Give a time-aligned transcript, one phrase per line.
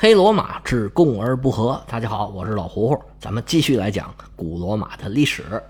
[0.00, 1.82] 黑罗马之共而不和。
[1.88, 5.60] 大家好，我是老胡胡，咱们继续来讲古罗马的历史。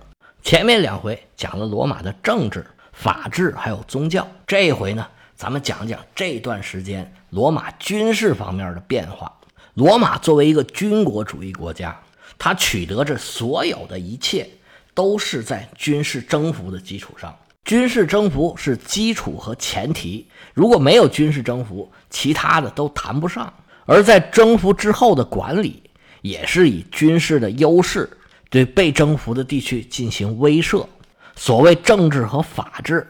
[0.43, 2.63] 前面两回讲了罗马的政治、
[2.93, 9.33] 法治还有宗教，这一回呢，咱们讲讲这段时间罗马军事方面的变化。
[9.73, 11.99] 罗马作为一个军国主义国家，
[12.39, 14.47] 它取得这所有的一切
[14.93, 17.35] 都是在军事征服的基础上。
[17.65, 23.51] 军事征服是基础和前提，如果没有军事征服，其他的都谈不上。
[23.91, 25.83] 而在征服之后的管理，
[26.21, 28.07] 也是以军事的优势
[28.51, 30.87] 对被征服的地区进行威慑，
[31.35, 33.07] 所谓政治和法治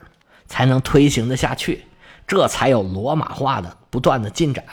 [0.47, 1.85] 才能推行得下去，
[2.29, 4.65] 这才有罗马化的不断的进展。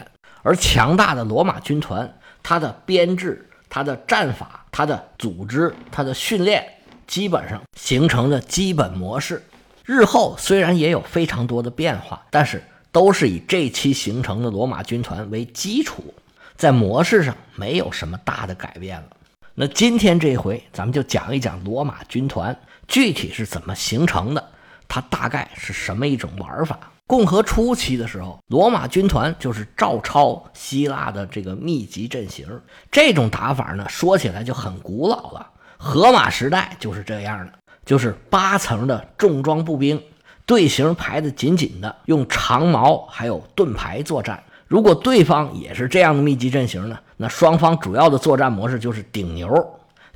[0.44, 6.64] 而强大的罗马军团，它的编制、它的战法、它的组织、它的训练，
[7.08, 9.44] 基本上形成了基本模式。
[9.84, 12.64] 日后虽然也有非常多的变化，但是。
[12.96, 16.14] 都是以这期形成的罗马军团为基础，
[16.56, 19.08] 在模式上没有什么大的改变了。
[19.54, 22.58] 那今天这回咱们就讲一讲罗马军团
[22.88, 24.42] 具体是怎么形成的，
[24.88, 26.80] 它大概是什么一种玩法。
[27.06, 32.48] 共和初期的时候，罗马军团就是照抄希腊的这个密集阵型，
[32.90, 35.52] 这种打法呢，说起来就很古老了。
[35.78, 37.52] 荷马时代就是这样的，
[37.86, 40.02] 就是八层的重装步兵。
[40.46, 44.42] 队形排得紧紧的，用长矛还有盾牌作战。
[44.68, 46.98] 如果对方也是这样的密集阵型呢？
[47.18, 49.48] 那双方主要的作战模式就是顶牛，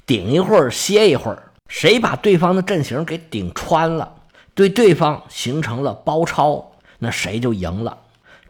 [0.05, 4.11] 顶一会儿歇一会儿，谁把对方的阵型给顶穿了，
[4.53, 7.97] 对对方形成了包抄，那谁就赢了。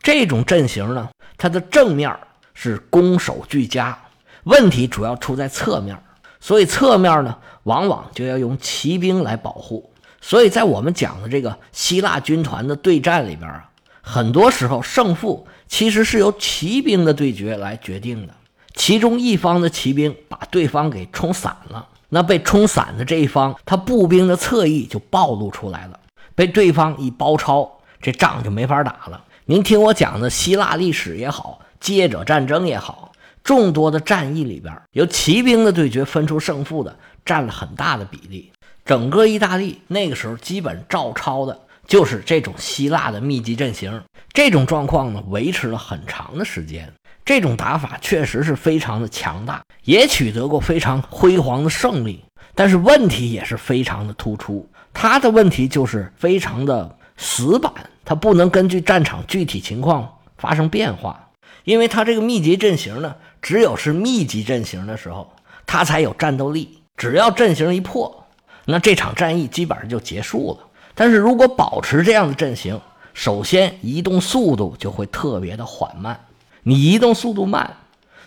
[0.02, 2.17] 这种阵型呢，它的正面
[2.53, 3.97] 是攻守俱佳，
[4.45, 6.02] 问题主要出在侧面，
[6.39, 9.91] 所以侧面呢，往往就要用骑兵来保护。
[10.22, 13.70] 所以在我们讲的这个希腊军团的对战里边啊，
[14.02, 18.34] 很多时候胜负其实是由骑兵的对决来决定的。
[18.75, 26.00] 其中一方的骑兵把对方给冲散了，那被冲散的这一方，他步兵的侧翼就暴露出来了，
[26.35, 27.69] 被对方一包抄，
[28.02, 29.24] 这仗就没法打了。
[29.46, 33.12] 您听我讲的希腊历史也好，接者战争也好，
[33.44, 38.52] 众多的战役里边，由骑兵的对决分出胜负的占了很大的比例。
[38.89, 44.01] 整个意大利那个时候基本照抄的就是这种希腊的密集阵型，
[44.33, 46.91] 这种状况呢维持了很长的时间。
[47.23, 52.25] 这种打法确实是非常的强大，也取得过非常辉煌的胜利。
[52.55, 57.72] 但是问题也是非常的突出，它的问题就是非常的死板，
[58.03, 61.29] 它不能根据战场具体情况发生变化，
[61.63, 65.31] 因为它这个密集阵型呢，只有是密集阵型的时候，
[65.67, 66.79] 它才有战斗力。
[66.97, 68.19] 只要阵型一破。
[68.66, 70.68] 那这场战役基本上就结束了。
[70.96, 72.80] 但是如果保持这样的阵型，
[73.14, 76.20] 首先移动速度就会特别的缓慢。
[76.64, 77.78] 你移动速度慢，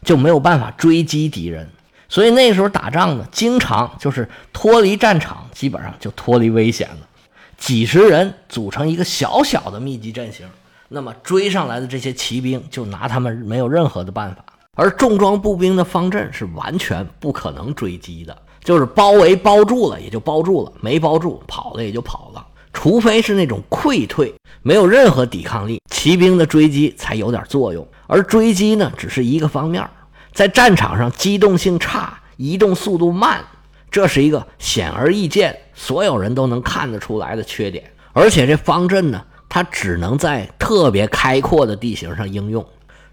[0.02, 1.68] 就没有办法追击敌人。
[2.08, 7.08] 所以那时候打仗呢，经常就是脱离战场，基本上就脱离危险了。
[7.56, 10.46] 几十人组成一个小小的密集阵型，
[10.88, 14.44] 那么追上来的这些骑兵就拿他们没有任何的办法。
[14.74, 18.36] 而重装步兵的方阵是完全不可能追击的。
[18.64, 22.46] 就是包围包住了，也就包住了；没包住，跑了也就跑了。
[22.72, 27.86] 除非是那种溃退，没有任何抵抗力，骑兵的追击才有点作用。
[28.06, 29.86] 而追击呢，只是一个方面。
[30.32, 33.44] 在战场上，机动性差，移动速度慢，
[33.90, 37.84] 这是一个显而易见、所有人都能看得出来的缺点。
[38.14, 42.64] 而且这方阵呢，它只能在特别开阔的地形上应用。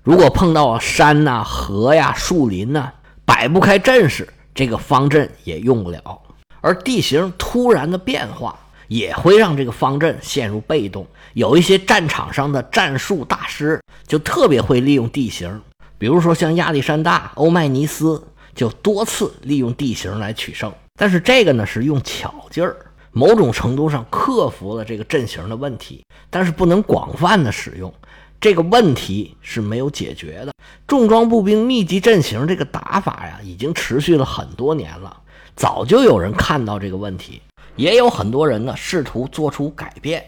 [0.03, 2.89] 如果碰到山呐、河呀、树林呐，
[3.25, 4.27] 摆不开阵势。
[4.59, 6.21] 这个方阵也用不了，
[6.59, 8.59] 而地形突然的变化
[8.89, 11.07] 也会让这个方阵陷入被动。
[11.33, 15.61] 有一些战场上的战术大师就特别会利用地形，
[15.97, 18.21] 比如说像亚历山大、欧迈尼斯，
[18.53, 20.69] 就多次利用地形来取胜。
[20.99, 22.75] 但是这个呢是用巧劲儿，
[23.13, 27.93] 某种程度上克服了这个阵型的问题，但是不能广泛的使用。
[28.41, 30.53] 这个问题是没有解决的。
[30.88, 35.15] 重装步兵密集阵型这个打法呀，已经持续了很多年了。
[35.56, 37.41] 早就有人看到这个问题，
[37.75, 40.25] 也有很多人呢试图做出改变。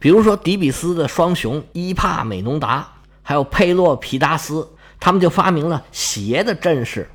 [0.00, 2.86] 比如说，迪比斯的双雄伊帕美农达，
[3.22, 4.68] 还有佩洛皮达斯，
[4.98, 7.08] 他们就发明了斜的阵势，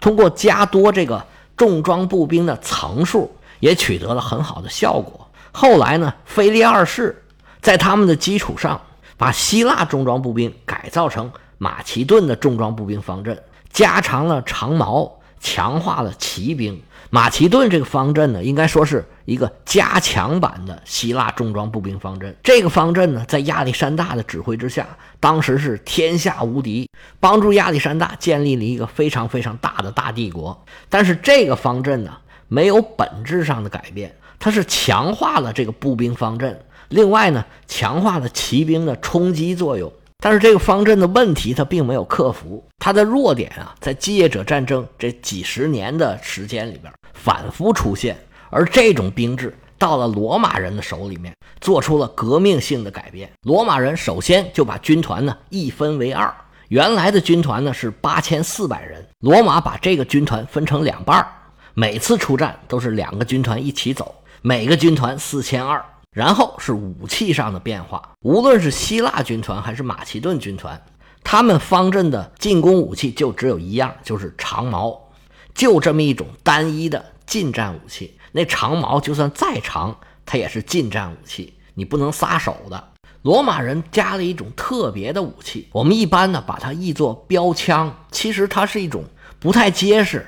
[0.00, 1.24] 通过加多这个
[1.56, 5.26] 重装步兵的层数，也取得了很好的效果。
[5.50, 7.24] 后来呢，菲利二世
[7.62, 8.78] 在他们的基础上。
[9.16, 16.82] 把希腊重装步兵改造成马其顿的重装步兵方阵，加长了长矛，强化了骑兵。
[17.10, 22.34] 马其顿这个方阵呢，应该说是一个加强版的希腊重装步兵方阵。
[22.42, 24.84] 这个方阵呢，在亚历山大的指挥之下，
[25.20, 26.88] 当时是天下无敌，
[27.20, 30.64] 帮助亚历山大建立了一个非常非常大的大帝国。
[30.88, 32.16] 但是这个方阵呢，
[32.48, 39.92] 没有本质上的改变，它是强化了这个步兵方阵，另外呢，强化了骑兵的冲击作用。
[40.18, 42.64] 但是这个方阵的问题，它并没有克服。
[42.78, 48.16] 它的弱点啊，在继业者战争这几十年的时间里边反复出现。
[48.48, 53.30] 而这种兵制到了罗马人的手里面，做出了革命性的改变。
[53.42, 56.32] 罗马人首先就把军团呢一分为二，
[56.68, 61.26] 原来的军团呢是八千四百人，罗马把这个军团分成两半儿
[61.74, 65.84] 每次出战都是两个军团一起走，每个军团四千二。
[66.14, 70.80] 然后是武器上的变化，无论是希腊军团还是马其顿军团，
[71.24, 75.10] 他们方阵的进攻武器就只有一样，就是长矛，
[75.54, 78.16] 就这么一种单一的近战武器。
[78.30, 82.92] 那长矛就算再长，它也是近战武器，你不能撒手的。
[83.22, 89.02] 罗马人加了一种特别的武器，我们一般呢把它译作标枪，其实它是一种
[89.40, 90.24] 不太结实，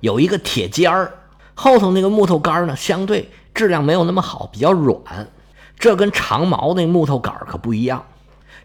[0.00, 1.12] 有一个铁尖儿，
[1.58, 3.28] 后头那个木头杆呢相对。
[3.54, 5.02] 质量没有那么好，比较软，
[5.80, 8.04] 这跟长矛那木头杆可不一样。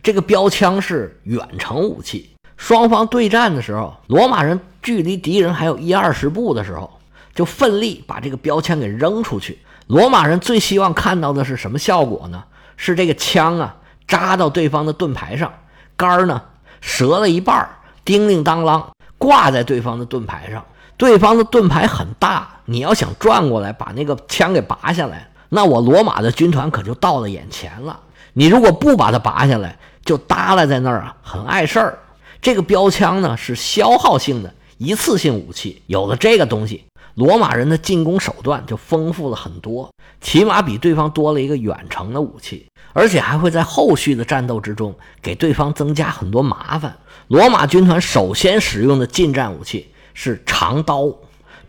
[0.03, 6.99] 这个标枪是远程武器，双方对战的时候，罗马人距离敌人还有一二十步的时候，
[7.33, 9.57] 就奋力把这个标枪给扔出去。
[9.87, 12.43] 罗马人最希望看到的是什么效果呢？
[12.77, 13.75] 是这个枪啊
[14.07, 15.51] 扎到对方的盾牌上，
[15.95, 16.39] 杆儿呢
[16.81, 17.67] 折了一半，
[18.05, 18.83] 叮铃当啷
[19.17, 20.63] 挂在对方的盾牌上。
[21.03, 27.99] 对方的盾牌很大，你要想转过来把那个枪给拔下来，那我罗马的军团可就到了眼前了。
[28.31, 31.99] 你如果不把它拔下来，就耷拉在那儿啊，很碍事儿。
[32.41, 36.85] 这个标枪呢是消耗性的一次性武器，有了这个东西，
[37.15, 39.91] 罗马人的进攻手段就丰富了很多，
[40.21, 46.95] 起码比对方多了一个远程的武器，而且还会在后续的战斗之中给对方增加很多麻烦。
[47.27, 49.89] 罗马军团首先使用的近战武器。
[50.13, 51.11] 是长刀，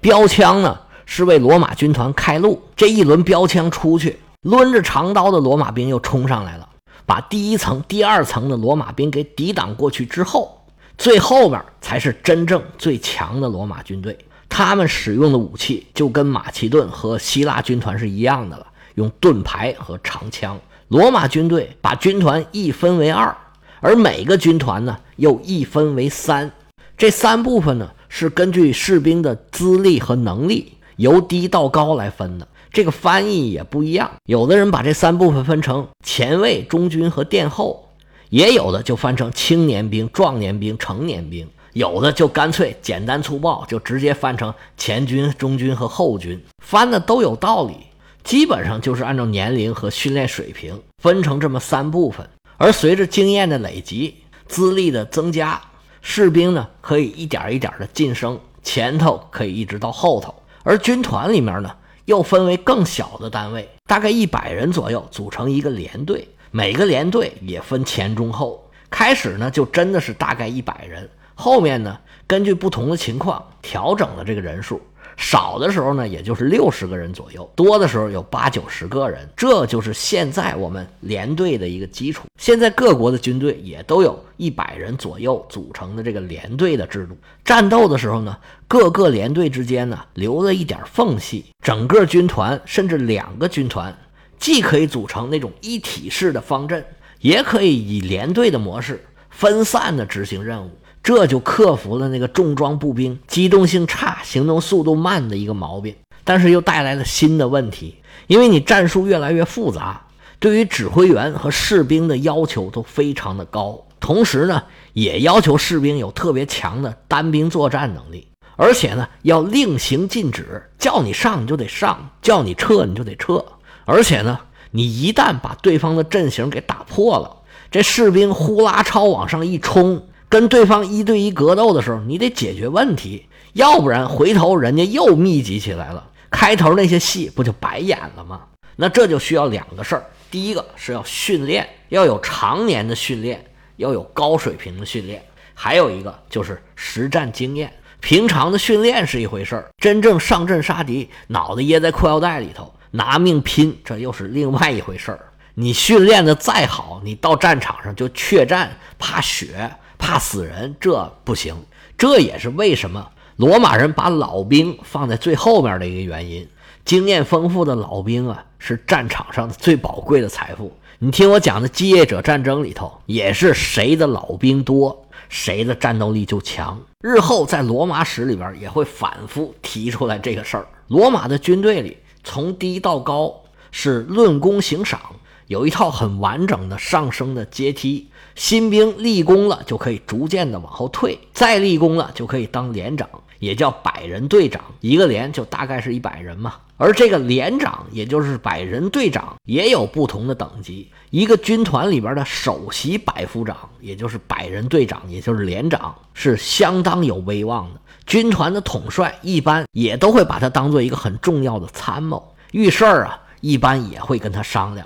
[0.01, 2.63] 标枪呢是为罗马军团开路。
[2.77, 6.69] 这一轮标枪出去，抡着长刀的罗马兵又冲上来了，
[7.07, 10.61] 把第一层、第二层的罗马兵给抵挡过去之后，
[10.99, 14.17] 最后边才是真正最强的罗马军队。
[14.49, 20.59] 他们使用的武器就跟马其顿和希腊军团是一样的了，用盾牌和长枪。
[20.89, 23.37] 罗马军队把军团一分为二，
[23.81, 26.53] 而每个军团呢又一分为三，
[26.97, 27.91] 这三部分呢。
[28.17, 34.09] 是根据士兵的资历和能力由低到高来分的，这个翻译也不一样。
[34.27, 37.89] 有的人把这三部分分成前卫、中军和殿后，
[38.31, 46.41] 也有的就翻成青年兵、壮年兵、成年兵，有的就干脆简单粗暴，就直接翻成前军、中军和后军。
[46.65, 47.75] 翻的都有道理，
[48.23, 52.25] 基本上就是按照年龄和训练水平分成这么三部分。
[52.59, 54.15] 而随着经验的累积、
[54.47, 55.61] 资历的增加。
[56.07, 60.35] 士兵呢，可以一点一点的晋升，前头可以一直到后头。
[60.63, 61.75] 而军团里面呢，
[62.05, 66.29] 又分为更小的单位，大概一百人左右，组成一个连队。
[66.51, 68.71] 每个连队也分前中后。
[68.91, 74.83] 开始呢，就真的是大概一百人，后面呢，根据不同的情况调整了这个人数。
[75.17, 79.29] 少的时候呢，也就是六十个人左右；多的时候有八九十个人。
[79.37, 82.25] 这就是现在我们连队的一个基础。
[82.41, 87.17] 现在各国的军队也都有一百人左右组成的这个连队的制度。
[87.45, 93.97] 战斗的时候呢，各个连队之间呢留了一点缝隙，整个军团甚至两个军团，
[94.39, 96.85] 既可以组成那种一体式的方阵，
[97.21, 100.71] 也可以以连队的模式分散的执行任务。
[101.05, 105.95] 这就克服了那个重装步兵机动性差、行动速度慢的一个毛病，
[106.25, 107.97] 但是又带来了新的问题，
[108.27, 110.07] 因为你战术越来越复杂，
[110.39, 114.63] 对于指挥员和士兵的要求都非常的高，同时呢，
[114.95, 123.45] 也要求士兵有特别强的单兵作战能力，而且呢，要令行禁止，叫你上你就得上，叫你撤你就得撤，
[123.85, 130.03] 而且呢，你一旦把对方的阵型给打破了，这士兵呼啦超往上一冲。
[130.35, 138.41] 跟对方一对一格斗的时候，你得解决问题，要不然回头人家又密集起来了，开头那些戏不就白演了吗？
[138.75, 143.45] 那这就需要两个事儿，第一个是要训练，要有常年的训练，
[143.77, 145.23] 要有高水平的训练，
[145.55, 147.73] 还有一个就是实战经验。
[148.01, 155.21] 平常的训练是一回事儿，真正上阵杀敌，脑袋掖在裤腰带里头拿命拼，这又是另外一回事儿。
[155.55, 159.71] 你训练的再好，你到战场上就怯战，怕血。
[159.99, 161.55] 怕死人，这不行。
[161.97, 166.49] 这也是为什么罗马人把老兵放在最后面的一个原因，
[166.85, 170.73] 经验丰富的老兵啊，是战场上的最宝贵的财富。
[170.99, 176.81] 你听我讲的继业者战争里头，也是谁的老兵多，谁的战斗力就强。
[177.01, 180.67] 日后在罗马史里边也会反复提出来这个事儿。
[180.89, 185.01] 罗马的军队里，从低到高是论功行赏，
[185.49, 188.09] 有一套很完整的上升的阶梯。
[188.35, 194.63] 新兵立功了，就可以逐渐的往后退；再立功了，就可以当连长，也叫百人队长。
[194.81, 196.55] 一个连就大概是一百人嘛。
[196.77, 200.91] 而这个连长，也就是百人队长，也有不同的等级。
[201.11, 207.81] 一个军团里边的首席百夫长，也就是百人队长，也就是连长，是相当有威望的。
[208.05, 214.85] 军团的统帅一般也都会把他当做一个很重要的参谋，遇事儿啊，一般也会跟他商量。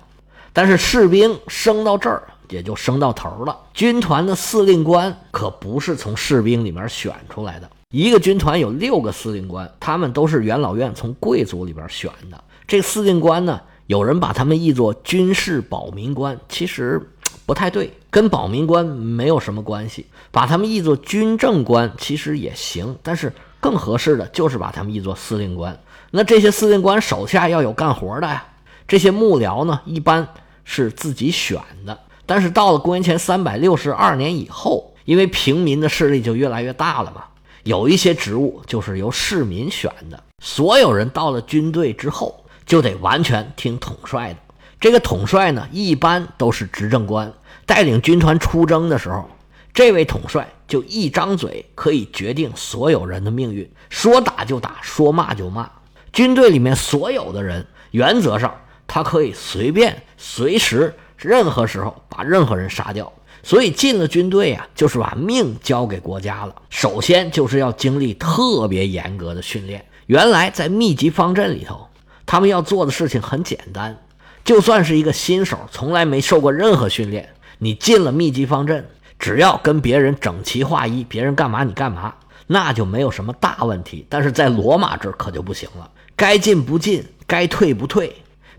[0.52, 2.22] 但是士兵升到这儿。
[2.50, 3.56] 也就升到头了。
[3.74, 7.70] 军团的司令官可不是从士兵里面选出来的。
[7.90, 12.44] 一个军团有六个司令官，他们都是元老院从贵族里边选的。
[12.66, 17.00] 这司令官呢，有人把他们译作军事保民官，其实
[17.46, 20.04] 不太对，跟保民官没有什么关系。
[20.30, 25.80] 把他们译作军政官其实也行，但是更合适的就是把他们译作司令官。
[26.10, 28.44] 那这些司令官手下要有干活的呀。
[28.86, 30.28] 这些幕僚呢，一般
[30.64, 31.98] 是自己选的。
[32.28, 37.24] 但是到了公元前三百六十二年以后，因为平民的势力就越来越大了嘛，
[37.64, 40.22] 有一些职务就是由市民选的。
[40.44, 44.38] 所有人到了军队之后，就得完全听统帅的。
[44.78, 47.32] 这个统帅呢，一般都是执政官，
[47.64, 49.26] 带领军团出征的时候，
[49.72, 55.70] 这位统帅就一张嘴可以决定所有人的命运，说打就打，说骂就骂。
[56.12, 58.54] 军队里面所有的人，原则上
[58.86, 60.94] 他可以随便随时。
[61.18, 66.54] 任何时候把任何人杀掉，所以进了军队啊，就是把命交给国家了。
[66.70, 69.84] 首先就是要经历特别严格的训练。
[70.06, 71.88] 原来在密集方阵里头，
[72.24, 73.98] 他们要做的事情很简单，
[74.44, 82.14] 就算是一个新手，从来没受过任何训练，你进了密集方阵，只要跟别人整齐划一，别人干嘛你干嘛，
[82.46, 84.06] 那就没有什么大问题。
[84.08, 88.16] 但是在罗马这可就不行了，该进不进，该退不退。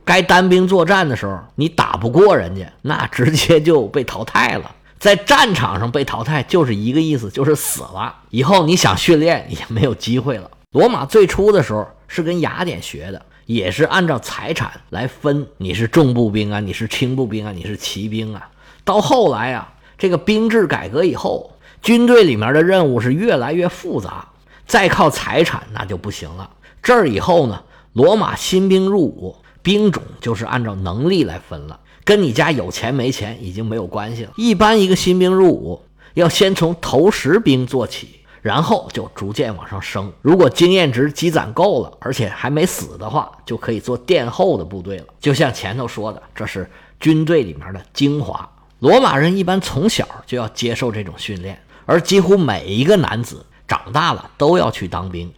[0.09, 4.75] 该单兵作战的时候，你打不过人家，那直接就被淘汰了。
[4.97, 8.15] 在战场上被淘汰就是一个意思，就是死了。
[8.31, 10.49] 以后你想训练也没有机会了。
[10.71, 18.49] 罗马最初的时候是跟雅典学的，也是按照财产来分，你是重步兵啊，你是轻步兵啊，你是骑兵啊。
[18.83, 21.51] 到后来啊，这个兵制改革以后，
[21.83, 24.27] 军队里面的任务是越来越复杂，
[24.65, 26.49] 再靠财产那就不行了。
[26.81, 27.61] 这儿以后呢，
[27.93, 29.35] 罗马新兵入伍。
[29.61, 34.31] 兵种就是按照能力来分了，跟你家有钱没钱已经没有关系了。
[34.37, 35.81] 一般一个新兵入伍，
[36.13, 40.11] 要先从头十兵做起，然后就逐渐往上升。
[40.21, 45.05] 如果经验值积攒够了，而且还没死的话，就可以做殿后的部队了。
[45.19, 48.49] 就像前头说的，这是军队里面的精华。
[48.79, 55.29] 罗马人一般从小就要接受这种训练，而几乎每一个男子长大了都要去当兵。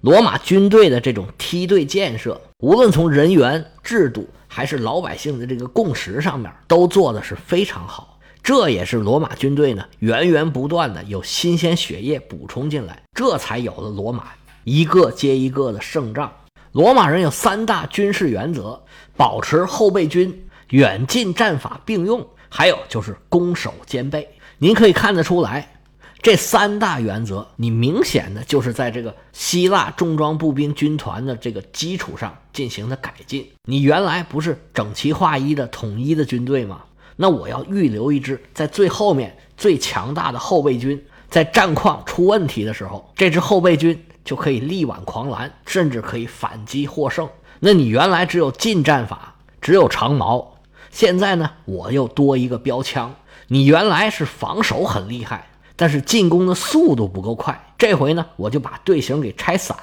[0.00, 2.40] 罗马军队的这种梯队建设。
[2.58, 8.18] 无论从人员、制度还是老百姓的这个共识上面，都做的是非常好。
[8.42, 14.28] 这也是罗马军队呢源源不断的有新鲜血液补充进来，这才有了罗马
[14.64, 16.32] 一个接一个的胜仗。
[16.72, 18.80] 罗马人有三大军事原则：
[19.16, 24.28] 保持后备军、远近战法并用，还有就是攻守兼备。
[24.58, 25.77] 您可以看得出来。
[26.20, 33.46] 这三大原则，你明显的就是在这个希腊重装步兵军团的这个基础上进行的改进。
[33.64, 36.82] 你原来不是整齐划一的统一的军队吗？
[37.16, 47.28] 那我要预留一支在最后面最强大的后备军，在战况出问题的时候，这支后备军就可以力挽狂澜，甚至可以反击获胜。
[47.60, 50.58] 那你原来只有近战法，只有长矛，
[50.90, 53.14] 现在呢，我又多一个标枪。
[53.46, 55.46] 你原来是防守很厉害。
[55.78, 59.76] 但是进攻的速度不够快，这回呢，我就把队形给拆散，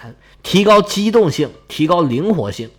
[0.44, 2.70] 提高机动性，提高灵活性。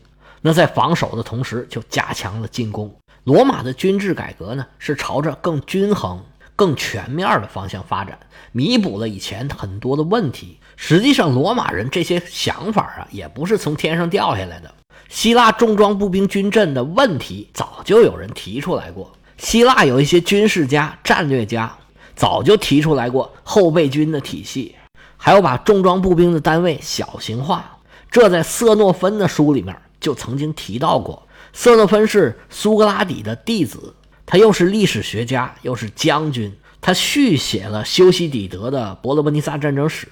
[0.43, 2.95] 那在防守的同时，就加强了进攻。
[3.25, 6.23] 罗马的军制改革呢，是朝着更均衡、
[6.55, 8.19] 更全面的方向发展，
[8.53, 10.59] 弥补了以前很多的问题。
[10.77, 14.71] 实际上，罗马人这些想法啊，也不是从天上掉下来的。
[15.09, 19.11] 希腊重装步兵军阵的问题，早就有人提出来过。
[19.39, 21.75] 希腊有一些军事家、战略家。
[22.17, 24.75] 早就提出来过后备军的体系，
[25.17, 27.79] 还有把重装步兵的单位小型化。
[28.11, 31.23] 这在色诺芬的书里面就曾经提到过。
[31.53, 33.95] 色诺芬是苏格拉底的弟子，
[34.25, 36.57] 他又是历史学家，又是将军。
[36.81, 40.07] 他续写了修昔底德的《伯罗奔尼撒战争史》，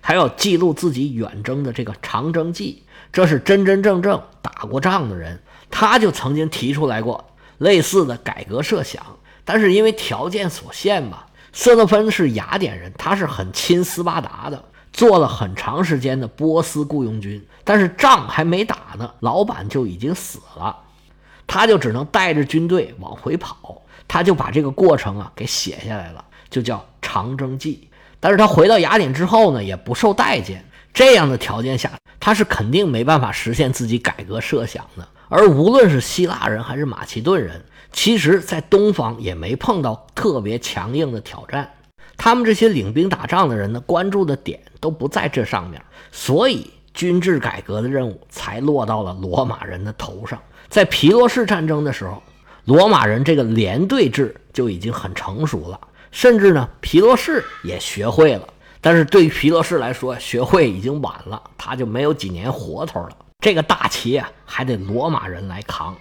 [0.00, 2.82] 还有记录自己远征的这个长征记。
[3.10, 7.24] 这是真真正正打过仗的人，他就曾经提出来过
[7.56, 9.02] 类似的改革设想，
[9.44, 11.24] 但是因为条件所限嘛。
[11.58, 14.62] 色诺芬是雅典人，他是很亲斯巴达的，
[14.92, 20.76] 做了很长时间的波斯雇佣军，但是仗还没打呢，老板就已经死了，
[21.48, 27.88] 他就只能带着军队往回跑，他就把这个过程啊给写下来了，就叫《长征记》。
[28.20, 30.64] 但是他回到雅典之后呢，也不受待见。
[30.94, 35.08] 这样的条件下，他是肯定没办法实现自己改革设想的。
[35.28, 41.70] 而无论是希腊人还是马其顿人，其实在东方也没碰到特别强硬的挑战。
[42.16, 45.80] 他们这些领兵打仗的人呢，关注的点都不在这上面，
[46.10, 50.40] 所以军制改革的任务才落到了罗马人的头上。
[50.68, 52.22] 在皮洛士战争的时候，
[52.64, 55.80] 罗马人这个连队制就已经很成熟了，
[56.10, 58.48] 甚至呢，皮洛士也学会了。
[58.80, 63.10] 但是对于皮洛士来说，学会已经晚了，他就没有几年活头了。
[63.40, 65.96] 这个大旗啊，还得罗马人来扛。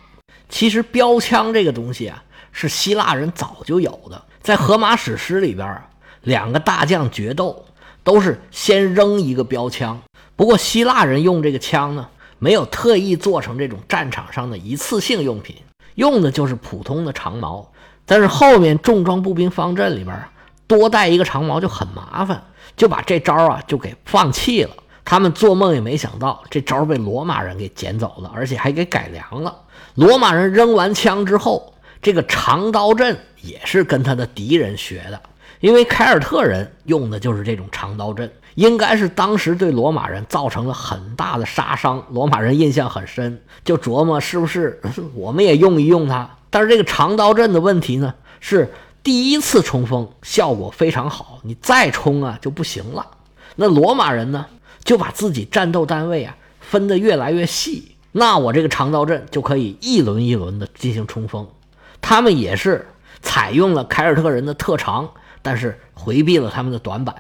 [0.50, 4.24] 其实标枪这个东西啊，是希腊人早就有的。
[4.42, 5.80] 在荷马史诗里边，
[6.24, 7.66] 两个大将决斗，
[8.04, 10.02] 都是先扔一个标枪。
[10.36, 15.58] 不过希腊人用这个枪呢，没有特意做成这种战场上的一次性用品，
[15.94, 17.72] 用的就是普通的长矛。
[18.08, 20.28] 但是后面重装步兵方阵里边，
[20.66, 22.44] 多带一个长矛就很麻烦。
[22.76, 24.72] 就把这招啊就给放弃了。
[25.10, 29.56] 他们做梦也没想到，这招被罗马人给捡走了，而且还给改良了。
[29.96, 35.18] 罗马人扔完枪之后，这个长刀阵也是跟他的敌人学的，
[35.62, 42.06] 因为凯尔特人用的就是这种长刀阵，应该是当时对罗马人造成了很大的杀伤。
[42.10, 44.82] 罗马人印象很深，就琢磨是不是
[45.16, 46.30] 我们也用一用它。
[46.50, 48.70] 但是这个长刀阵的问题呢是。
[49.04, 53.08] 第一次冲锋效果非常好，你再冲啊就不行了。
[53.56, 54.46] 那罗马人呢，
[54.88, 61.46] 就把自己战斗单位啊分得越来越细，那我这个长刀阵就可以一轮一轮的进行冲锋。
[62.02, 62.88] 他们也是
[63.22, 67.14] 采用了凯尔特人的特长，但是回避了他们的短板。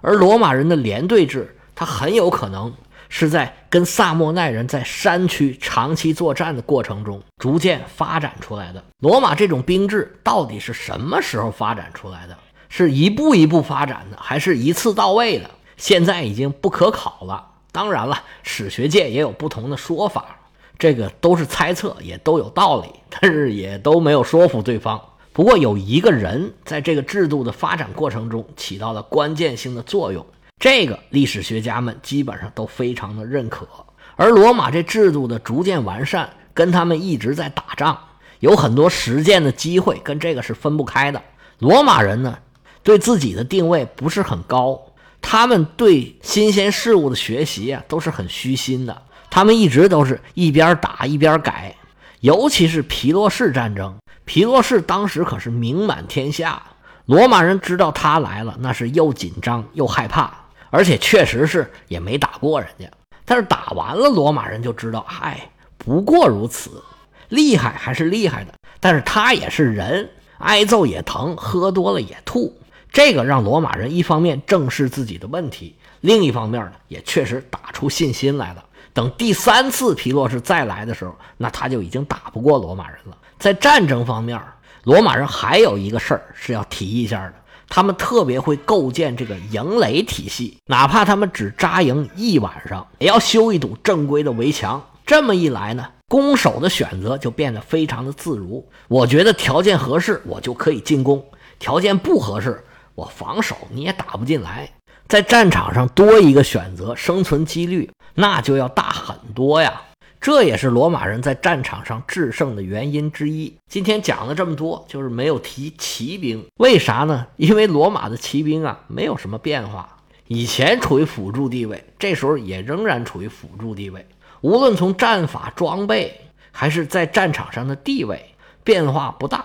[0.00, 2.72] 而罗马人的连队制，他很有可能。
[3.10, 8.84] 是在跟萨莫奈人在山区长期作战的过程中逐渐发展出来的。
[9.00, 12.36] 罗马这种兵制到底是什么时候发展出来的？
[12.68, 15.48] 是一步一步发展的，还是一次到位的？
[15.78, 17.52] 现在已经不可考了。
[17.72, 20.36] 当然了，史学界也有不同的说法，
[20.78, 25.00] 这个都是猜测，也都有道理， 但是也都没有说服对方。
[25.32, 30.26] 不过有一个人在这个制度的发展过程中起到了关键性的作用。
[30.58, 33.68] 这个历史学家们基本上都非常的认可，
[34.16, 37.96] 而罗马这制度的逐渐完善，跟他们一直在打仗，
[38.40, 41.22] 有很多实践的机会，跟这个是分不开的。
[41.60, 42.36] 罗马人呢，
[42.82, 44.82] 对自己的定位不是很高，
[45.30, 49.02] 他们对新鲜事物的学习啊，都是很虚心的。
[49.28, 51.76] 他们一直都是一边打一边改，
[52.20, 56.62] 尤其是皮洛士战争，皮洛士当时可是名满天下，
[57.04, 60.32] 罗马人知道他来了，那是又紧张又害怕。
[60.70, 62.90] 而且确实是也没打过人家，
[63.26, 66.82] 但是打完了，罗马人就知道，嗨，不过如此，
[67.28, 68.54] 厉害还是厉害的。
[68.80, 72.58] 但是他也是人，挨揍也疼，喝多了也吐。
[72.92, 78.64] 这个让罗马人一方面正视自己的问题，另一方面呢，也确实打出信心来了。
[78.92, 83.16] 等第三次皮洛士再来的时候，那他就已经打不过罗马人了。
[83.38, 84.40] 在战争方面，
[84.84, 87.34] 罗马人还有一个事儿是要提一下的。
[87.68, 94.82] 他们特别会构建这个营垒体系，哪怕他们只扎营一晚上，也要修一堵正规的围墙。
[95.04, 98.66] 这么一来呢，攻守的选择就变得非常的自如。
[98.88, 101.18] 我觉得条件合适，我就可以进攻；
[101.58, 102.64] 条件不合适，
[102.98, 104.68] 我防守你也打不进来。
[105.06, 109.80] 在战场上多一个选择，生存几率那就要大很多呀。
[110.20, 113.56] 这也是罗马人在战场上制胜的原因之一。
[113.70, 117.24] 今天讲了这么多，就是没有提骑兵，为啥呢？
[117.36, 119.88] 因为罗马的骑兵啊，没有什么变化，
[120.26, 124.04] 以前处于辅助地位，这时候也仍然处于辅助地位。
[124.40, 128.34] 无论从战法、装备，还是在战场上的地位，
[128.64, 129.44] 变化不大，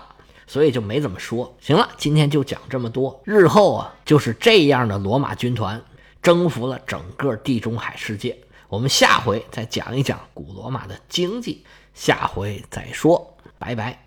[0.54, 1.52] 所以就没怎么说。
[1.60, 3.20] 行了，今天就讲这么多。
[3.24, 5.82] 日后啊，就是这样的罗马军团
[6.22, 8.38] 征服了整个地中海世界。
[8.68, 13.98] 我们下回再讲一讲古罗马的经济，下回再说，拜拜。